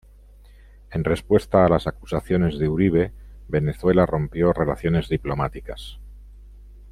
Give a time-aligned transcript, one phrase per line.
[0.89, 3.13] En respuesta a las acusaciones de Uribe
[3.47, 5.99] Venezuela rompió relaciones diplomáticas.